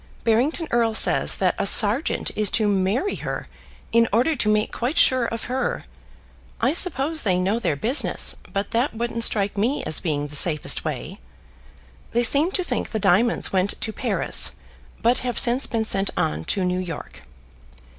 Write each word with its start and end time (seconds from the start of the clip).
Barrington 0.23 0.65
Erle 0.71 0.95
says 0.95 1.35
that 1.35 1.53
a 1.59 1.67
sergeant 1.67 2.31
is 2.35 2.49
to 2.49 2.67
marry 2.67 3.13
her 3.17 3.45
in 3.91 4.07
order 4.11 4.35
to 4.35 4.49
make 4.49 4.71
quite 4.71 4.97
sure 4.97 5.25
of 5.27 5.43
her. 5.43 5.83
I 6.59 6.73
suppose 6.73 7.21
they 7.21 7.37
know 7.37 7.59
their 7.59 7.75
business; 7.75 8.35
but 8.51 8.71
that 8.71 8.95
wouldn't 8.95 9.23
strike 9.23 9.59
me 9.59 9.83
as 9.83 9.99
being 9.99 10.25
the 10.29 10.35
safest 10.35 10.83
way. 10.83 11.19
They 12.13 12.23
seem 12.23 12.49
to 12.53 12.63
think 12.63 12.89
the 12.89 12.99
diamonds 12.99 13.53
went 13.53 13.79
to 13.79 13.93
Paris 13.93 14.53
but 15.03 15.19
have 15.19 15.37
since 15.37 15.67
been 15.67 15.85
sent 15.85 16.09
on 16.17 16.45
to 16.45 16.65
New 16.65 16.79
York. 16.79 17.21